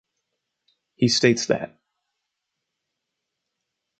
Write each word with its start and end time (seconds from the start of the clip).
He 0.95 1.09
states 1.09 1.45
that. 1.45 1.79